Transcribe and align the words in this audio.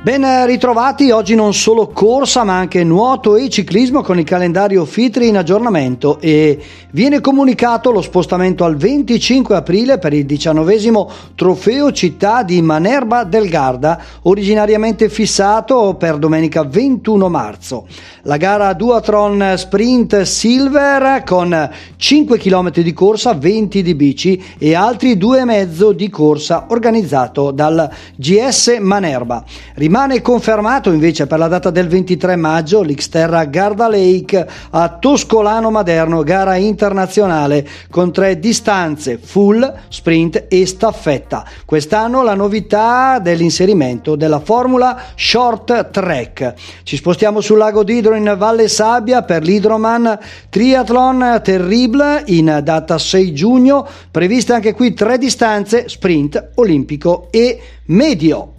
Ben 0.00 0.46
ritrovati, 0.46 1.10
oggi 1.10 1.34
non 1.34 1.52
solo 1.52 1.88
corsa 1.88 2.44
ma 2.44 2.56
anche 2.56 2.84
nuoto 2.84 3.34
e 3.34 3.48
ciclismo 3.48 4.00
con 4.00 4.16
il 4.16 4.24
calendario 4.24 4.84
Fitri 4.84 5.26
in 5.26 5.36
aggiornamento 5.36 6.20
e 6.20 6.56
viene 6.92 7.20
comunicato 7.20 7.90
lo 7.90 8.00
spostamento 8.00 8.64
al 8.64 8.76
25 8.76 9.56
aprile 9.56 9.98
per 9.98 10.12
il 10.12 10.24
diciannovesimo 10.24 11.10
trofeo 11.34 11.90
città 11.90 12.44
di 12.44 12.62
Manerba 12.62 13.24
del 13.24 13.48
Garda, 13.48 14.00
originariamente 14.22 15.08
fissato 15.08 15.96
per 15.98 16.16
domenica 16.18 16.62
21 16.62 17.28
marzo. 17.28 17.88
La 18.22 18.36
gara 18.36 18.74
Duatron 18.74 19.54
Sprint 19.56 20.22
Silver 20.22 21.24
con 21.24 21.70
5 21.96 22.38
km 22.38 22.70
di 22.70 22.92
corsa, 22.92 23.34
20 23.34 23.82
di 23.82 23.94
bici 23.96 24.42
e 24.58 24.76
altri 24.76 25.16
2,5 25.16 25.90
di 25.90 26.08
corsa 26.08 26.66
organizzato 26.68 27.50
dal 27.50 27.90
GS 28.14 28.76
Manerba. 28.78 29.44
Rimane 29.88 30.20
confermato 30.20 30.92
invece 30.92 31.26
per 31.26 31.38
la 31.38 31.48
data 31.48 31.70
del 31.70 31.88
23 31.88 32.36
maggio 32.36 32.82
l'Xterra 32.82 33.46
Garda 33.46 33.88
Lake 33.88 34.46
a 34.72 34.90
Toscolano 34.90 35.70
Maderno, 35.70 36.22
gara 36.22 36.56
internazionale 36.56 37.66
con 37.88 38.12
tre 38.12 38.38
distanze 38.38 39.16
full, 39.16 39.74
sprint 39.88 40.44
e 40.48 40.66
staffetta. 40.66 41.42
Quest'anno 41.64 42.22
la 42.22 42.34
novità 42.34 43.18
dell'inserimento 43.18 44.14
della 44.14 44.40
formula 44.40 45.04
short 45.14 45.88
track. 45.90 46.52
Ci 46.82 46.96
spostiamo 46.96 47.40
sul 47.40 47.56
lago 47.56 47.82
d'Idro 47.82 48.14
in 48.14 48.34
Valle 48.36 48.68
Sabbia 48.68 49.22
per 49.22 49.42
l'Hydroman 49.42 50.18
Triathlon 50.50 51.40
Terrible 51.42 52.24
in 52.26 52.60
data 52.62 52.98
6 52.98 53.32
giugno, 53.32 53.88
previste 54.10 54.52
anche 54.52 54.74
qui 54.74 54.92
tre 54.92 55.16
distanze 55.16 55.88
sprint, 55.88 56.50
olimpico 56.56 57.28
e 57.30 57.58
medio. 57.86 58.52